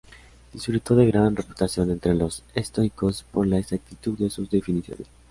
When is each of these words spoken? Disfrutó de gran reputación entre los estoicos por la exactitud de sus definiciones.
Disfrutó 0.51 0.95
de 0.95 1.05
gran 1.05 1.35
reputación 1.35 1.91
entre 1.91 2.15
los 2.15 2.43
estoicos 2.55 3.21
por 3.21 3.45
la 3.45 3.59
exactitud 3.59 4.17
de 4.17 4.31
sus 4.31 4.49
definiciones. 4.49 5.05